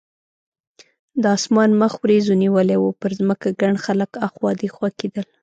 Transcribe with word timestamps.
د 1.21 1.23
اسمان 1.37 1.69
مخ 1.81 1.93
وریځو 2.03 2.33
نیولی 2.43 2.77
و، 2.79 2.85
پر 3.01 3.11
ځمکه 3.19 3.47
ګڼ 3.61 3.73
خلک 3.85 4.11
اخوا 4.27 4.51
دیخوا 4.61 4.89
کېدل. 4.99 5.25